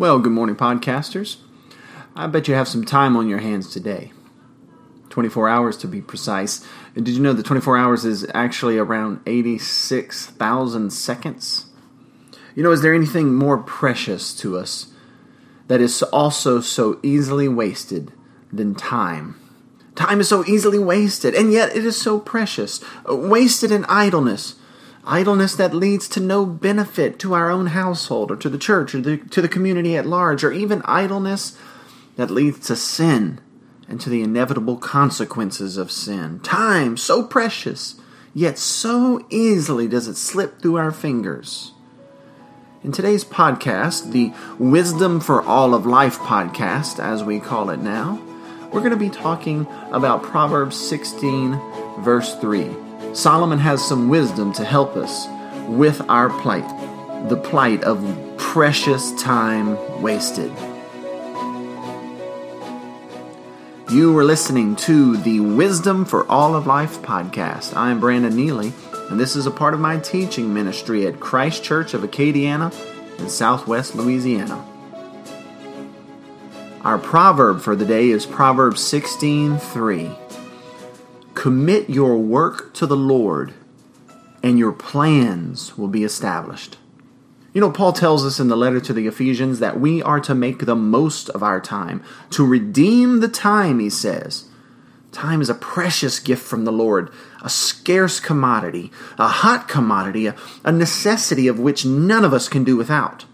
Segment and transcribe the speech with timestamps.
[0.00, 1.36] Well, good morning, podcasters.
[2.16, 4.14] I bet you have some time on your hands today.
[5.10, 6.66] 24 hours to be precise.
[6.94, 11.66] Did you know that 24 hours is actually around 86,000 seconds?
[12.54, 14.86] You know, is there anything more precious to us
[15.68, 18.10] that is also so easily wasted
[18.50, 19.38] than time?
[19.96, 22.82] Time is so easily wasted, and yet it is so precious.
[23.06, 24.54] Wasted in idleness,
[25.04, 29.00] Idleness that leads to no benefit to our own household or to the church or
[29.00, 31.56] the, to the community at large, or even idleness
[32.16, 33.40] that leads to sin
[33.88, 36.38] and to the inevitable consequences of sin.
[36.40, 38.00] Time, so precious,
[38.34, 41.72] yet so easily does it slip through our fingers.
[42.84, 48.22] In today's podcast, the Wisdom for All of Life podcast, as we call it now,
[48.72, 51.60] we're going to be talking about Proverbs 16,
[52.02, 52.89] verse 3.
[53.12, 55.26] Solomon has some wisdom to help us
[55.66, 56.68] with our plight,
[57.28, 57.98] the plight of
[58.38, 60.52] precious time wasted.
[63.90, 67.76] You are listening to the Wisdom for All of Life podcast.
[67.76, 68.72] I'm Brandon Nealy,
[69.10, 72.72] and this is a part of my teaching ministry at Christ Church of Acadiana
[73.18, 74.64] in southwest Louisiana.
[76.84, 80.16] Our proverb for the day is Proverbs 16:3.
[81.40, 83.54] Commit your work to the Lord,
[84.42, 86.76] and your plans will be established.
[87.54, 90.34] You know, Paul tells us in the letter to the Ephesians that we are to
[90.34, 94.50] make the most of our time, to redeem the time, he says.
[95.12, 100.36] Time is a precious gift from the Lord, a scarce commodity, a hot commodity, a,
[100.62, 103.24] a necessity of which none of us can do without.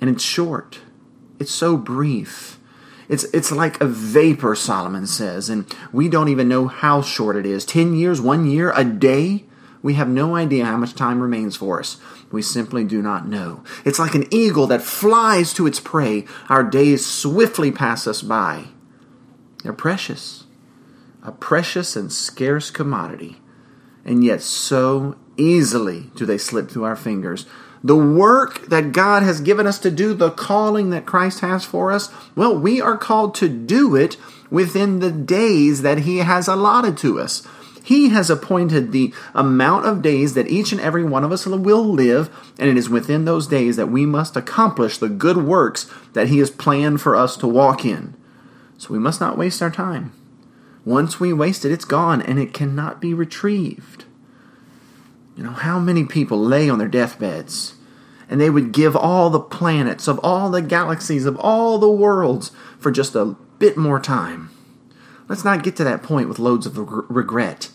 [0.00, 0.80] And it's short,
[1.38, 2.58] it's so brief.
[3.08, 7.46] It's, it's like a vapor, Solomon says, and we don't even know how short it
[7.46, 7.64] is.
[7.64, 9.44] Ten years, one year, a day?
[9.82, 11.98] We have no idea how much time remains for us.
[12.32, 13.62] We simply do not know.
[13.84, 16.24] It's like an eagle that flies to its prey.
[16.48, 18.64] Our days swiftly pass us by.
[19.62, 20.44] They're precious,
[21.22, 23.36] a precious and scarce commodity,
[24.04, 27.46] and yet so easily do they slip through our fingers
[27.82, 31.92] the work that God has given us to do, the calling that Christ has for
[31.92, 34.16] us, well, we are called to do it
[34.50, 37.46] within the days that He has allotted to us.
[37.84, 41.84] He has appointed the amount of days that each and every one of us will
[41.84, 42.28] live,
[42.58, 46.38] and it is within those days that we must accomplish the good works that He
[46.38, 48.14] has planned for us to walk in.
[48.76, 50.12] So we must not waste our time.
[50.84, 54.05] Once we waste it, it's gone and it cannot be retrieved.
[55.36, 57.74] You know, how many people lay on their deathbeds
[58.28, 62.50] and they would give all the planets, of all the galaxies, of all the worlds
[62.78, 64.50] for just a bit more time?
[65.28, 67.70] Let's not get to that point with loads of regret.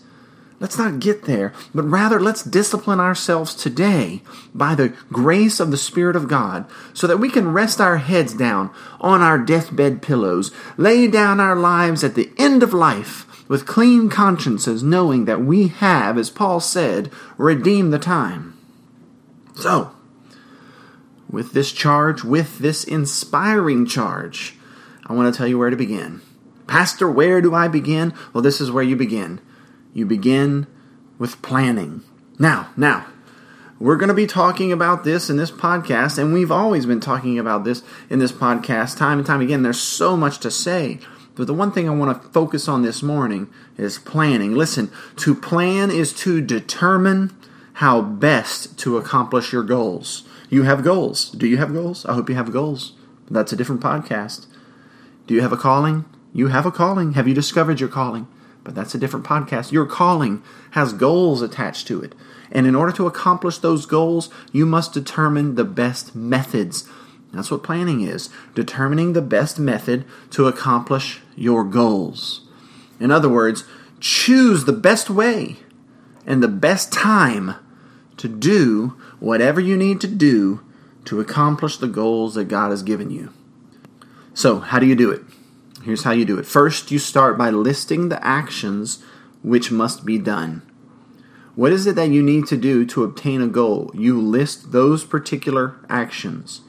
[0.60, 4.22] Let's not get there, but rather let's discipline ourselves today
[4.54, 8.34] by the grace of the Spirit of God so that we can rest our heads
[8.34, 13.66] down on our deathbed pillows, lay down our lives at the end of life with
[13.66, 18.58] clean consciences, knowing that we have, as Paul said, redeemed the time.
[19.56, 19.92] So,
[21.30, 24.56] with this charge, with this inspiring charge,
[25.06, 26.22] I want to tell you where to begin.
[26.66, 28.14] Pastor, where do I begin?
[28.32, 29.42] Well, this is where you begin.
[29.94, 30.66] You begin
[31.20, 32.04] with planning.
[32.40, 33.06] Now, now,
[33.80, 37.38] we're going to be talking about this in this podcast, and we've always been talking
[37.38, 39.62] about this in this podcast time and time again.
[39.62, 41.00] There's so much to say.
[41.42, 44.54] But the one thing I want to focus on this morning is planning.
[44.54, 47.36] Listen, to plan is to determine
[47.74, 50.22] how best to accomplish your goals.
[50.52, 51.32] You have goals.
[51.32, 52.06] Do you have goals?
[52.06, 52.94] I hope you have goals.
[53.28, 54.46] That's a different podcast.
[55.26, 56.06] Do you have a calling?
[56.32, 57.14] You have a calling.
[57.14, 58.28] Have you discovered your calling?
[58.64, 59.72] But that's a different podcast.
[59.72, 62.14] Your calling has goals attached to it.
[62.52, 66.88] And in order to accomplish those goals, you must determine the best methods
[67.34, 72.42] that's what planning is determining the best method to accomplish your goals.
[73.00, 73.64] In other words,
[74.00, 75.58] choose the best way
[76.26, 77.56] and the best time
[78.18, 80.62] to do whatever you need to do
[81.06, 83.32] to accomplish the goals that God has given you.
[84.34, 85.22] So, how do you do it?
[85.84, 86.46] Here's how you do it.
[86.46, 89.04] First, you start by listing the actions
[89.42, 90.62] which must be done.
[91.56, 93.92] What is it that you need to do to obtain a goal?
[93.94, 96.62] You list those particular actions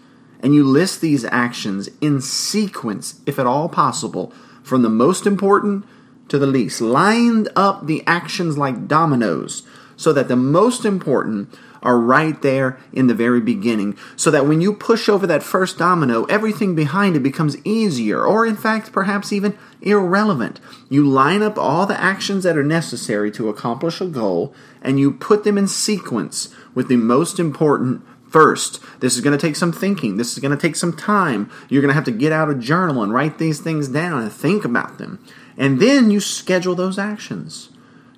[0.43, 5.85] and you list these actions in sequence, if at all possible, from the most important
[6.29, 6.81] to the least.
[6.81, 9.63] Lined up the actions like dominoes
[9.97, 14.61] so that the most important are right there in the very beginning, so that when
[14.61, 19.33] you push over that first domino, everything behind it becomes easier, or in fact, perhaps
[19.33, 20.61] even irrelevant.
[20.89, 25.13] You line up all the actions that are necessary to accomplish a goal, and you
[25.13, 28.03] put them in sequence with the most important
[28.33, 28.81] first.
[29.01, 30.17] This is going to take some thinking.
[30.17, 31.51] This is going to take some time.
[31.69, 34.33] You're going to have to get out a journal and write these things down and
[34.33, 35.25] think about them.
[35.57, 37.69] And then you schedule those actions.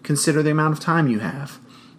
[0.02, 1.58] Consider the amount of time you have.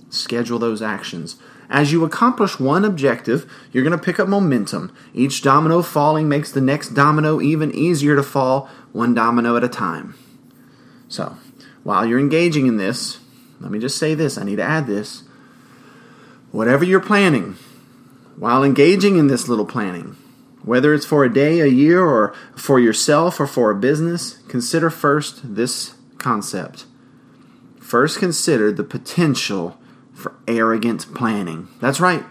[0.10, 1.38] Schedule those actions.
[1.70, 4.96] As you accomplish one objective, you're going to pick up momentum.
[5.14, 9.68] Each domino falling makes the next domino even easier to fall, one domino at a
[9.68, 10.16] time.
[11.10, 11.38] So,
[11.84, 13.20] while you're engaging in this,
[13.60, 15.24] let me just say this I need to add this.
[16.52, 17.58] Whatever you're planning,
[18.38, 20.16] while engaging in this little planning,
[20.64, 24.90] whether it's for a day, a year, or for yourself or for a business, consider
[24.90, 26.86] first this concept.
[27.80, 29.78] First, consider the potential
[30.14, 31.68] for arrogant planning.
[31.80, 32.24] That's right.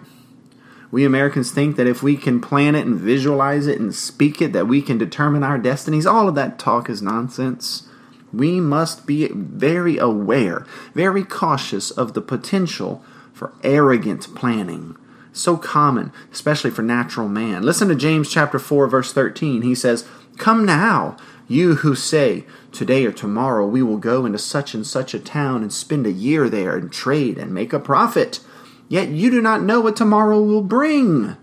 [0.90, 4.52] We Americans think that if we can plan it and visualize it and speak it,
[4.52, 6.06] that we can determine our destinies.
[6.06, 7.88] All of that talk is nonsense.
[8.32, 14.96] We must be very aware, very cautious of the potential for arrogant planning.
[15.34, 17.62] So common, especially for natural man.
[17.62, 19.60] Listen to James chapter 4 verse 13.
[19.60, 20.06] He says,
[20.38, 21.16] "Come now,
[21.46, 25.62] you who say, Today or tomorrow we will go into such and such a town
[25.62, 28.40] and spend a year there and trade and make a profit.
[28.88, 31.36] Yet you do not know what tomorrow will bring.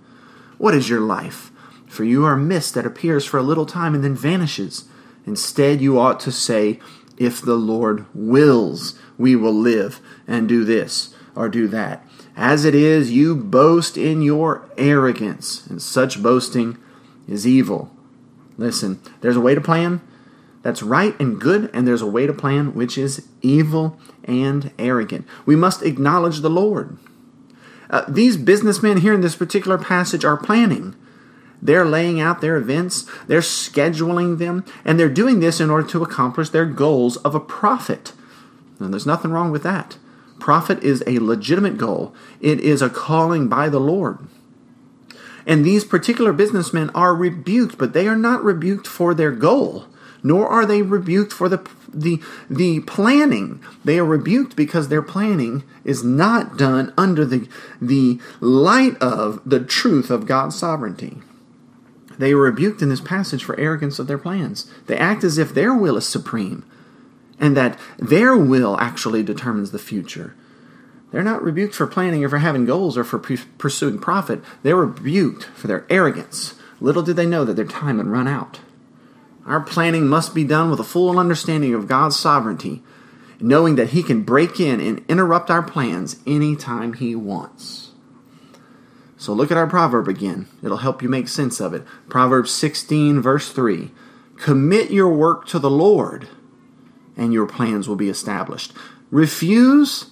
[0.58, 1.52] What is your life?
[1.88, 4.86] For you are a mist that appears for a little time and then vanishes.
[5.26, 6.80] Instead, you ought to say,
[7.18, 12.06] If the Lord wills, we will live and do this or do that.
[12.36, 16.78] As it is, you boast in your arrogance, and such boasting
[17.28, 17.92] is evil.
[18.57, 20.01] Listen, there's a way to plan
[20.63, 25.25] that's right and good, and there's a way to plan which is evil and arrogant.
[25.45, 26.98] We must acknowledge the Lord.
[27.89, 30.95] Uh, these businessmen here in this particular passage are planning.
[31.62, 36.04] They're laying out their events, they're scheduling them, and they're doing this in order to
[36.04, 38.13] accomplish their goals of a profit.
[38.80, 39.98] And there's nothing wrong with that.
[40.42, 44.18] Profit is a legitimate goal, it is a calling by the Lord.
[45.46, 49.86] And these particular businessmen are rebuked, but they are not rebuked for their goal,
[50.24, 53.64] nor are they rebuked for the, the, the planning.
[53.86, 57.48] They are rebuked because their planning is not done under the,
[57.80, 61.20] the light of the truth of God's sovereignty.
[62.18, 64.72] They are rebuked in this passage for arrogance of their plans.
[64.88, 66.66] They act as if their will is supreme
[67.42, 70.36] and that their will actually determines the future.
[71.12, 74.42] They're not rebuked for planning or for having goals or for pursuing profit.
[74.64, 76.54] They're rebuked for their arrogance.
[76.80, 78.62] Little did they know that their time had run out.
[79.46, 82.84] Our planning must be done with a full understanding of God's sovereignty,
[83.40, 87.92] knowing that He can break in and interrupt our plans anytime He wants.
[89.18, 90.48] So look at our proverb again.
[90.64, 91.84] It'll help you make sense of it.
[92.08, 93.92] Proverbs 16, verse 3
[94.38, 96.28] Commit your work to the Lord,
[97.18, 98.74] and your plans will be established.
[99.10, 100.12] Refuse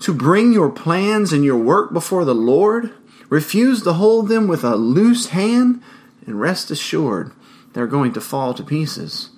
[0.00, 2.92] to bring your plans and your work before the Lord,
[3.28, 5.82] refuse to hold them with a loose hand,
[6.26, 7.32] and rest assured
[7.72, 9.30] they're going to fall to pieces.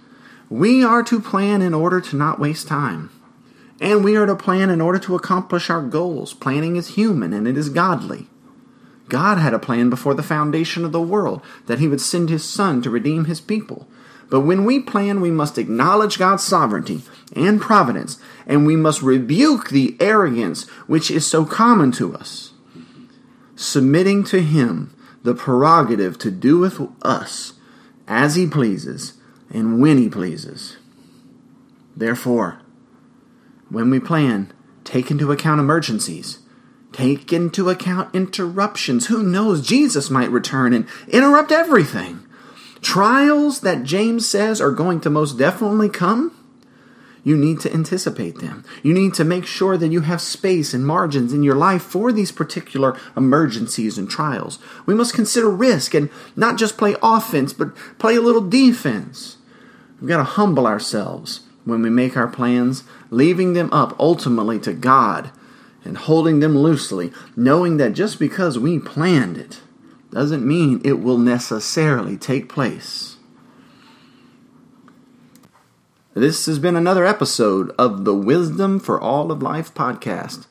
[0.48, 3.10] We are to plan in order to not waste time.
[3.80, 6.32] And we are to plan in order to accomplish our goals.
[6.32, 8.26] Planning is human and it is godly.
[9.08, 12.44] God had a plan before the foundation of the world that He would send His
[12.44, 13.86] Son to redeem His people.
[14.28, 17.02] But when we plan, we must acknowledge God's sovereignty
[17.34, 22.52] and providence, and we must rebuke the arrogance which is so common to us,
[23.54, 27.54] submitting to Him the prerogative to do with us
[28.08, 29.14] as He pleases
[29.50, 30.76] and when He pleases.
[31.96, 32.60] Therefore,
[33.68, 34.52] when we plan,
[34.84, 36.40] take into account emergencies.
[36.92, 39.06] Take into account interruptions.
[39.06, 39.66] Who knows?
[39.66, 42.25] Jesus might return and interrupt everything.
[42.86, 46.30] Trials that James says are going to most definitely come,
[47.24, 48.64] you need to anticipate them.
[48.80, 52.12] You need to make sure that you have space and margins in your life for
[52.12, 54.60] these particular emergencies and trials.
[54.86, 59.38] We must consider risk and not just play offense, but play a little defense.
[60.00, 64.72] We've got to humble ourselves when we make our plans, leaving them up ultimately to
[64.72, 65.32] God
[65.84, 69.60] and holding them loosely, knowing that just because we planned it,
[70.16, 73.18] doesn't mean it will necessarily take place.
[76.14, 80.46] This has been another episode of the Wisdom for All of Life podcast.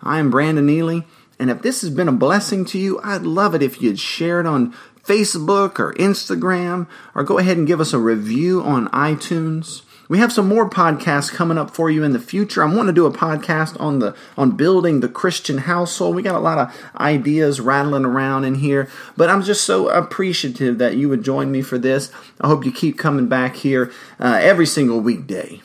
[0.00, 1.04] I am Brandon Nealy,
[1.38, 4.40] and if this has been a blessing to you, I'd love it if you'd share
[4.40, 4.72] it on
[5.04, 9.82] Facebook or Instagram, or go ahead and give us a review on iTunes.
[10.08, 12.62] We have some more podcasts coming up for you in the future.
[12.62, 16.14] I'm want to do a podcast on the on building the Christian household.
[16.14, 20.78] We got a lot of ideas rattling around in here, but I'm just so appreciative
[20.78, 22.10] that you would join me for this.
[22.40, 25.62] I hope you keep coming back here uh, every single weekday.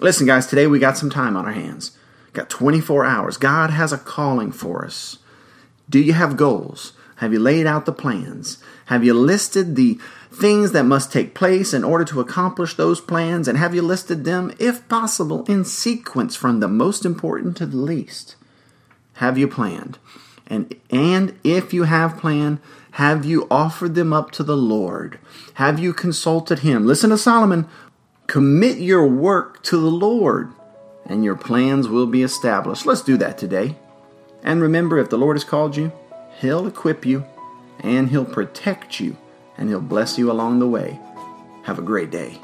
[0.00, 1.96] Listen, guys, today we got some time on our hands.
[2.32, 3.36] Got 24 hours.
[3.36, 5.18] God has a calling for us.
[5.88, 6.92] Do you have goals?
[7.16, 8.58] Have you laid out the plans?
[8.86, 9.98] Have you listed the
[10.30, 13.48] things that must take place in order to accomplish those plans?
[13.48, 17.78] And have you listed them, if possible, in sequence from the most important to the
[17.78, 18.36] least?
[19.14, 19.98] Have you planned?
[20.46, 22.60] And, and if you have planned,
[22.92, 25.18] have you offered them up to the Lord?
[25.54, 26.86] Have you consulted Him?
[26.86, 27.66] Listen to Solomon.
[28.26, 30.52] Commit your work to the Lord,
[31.06, 32.86] and your plans will be established.
[32.86, 33.76] Let's do that today.
[34.46, 35.92] And remember, if the Lord has called you,
[36.40, 37.24] He'll equip you,
[37.80, 39.16] and He'll protect you,
[39.58, 41.00] and He'll bless you along the way.
[41.64, 42.38] Have a great day.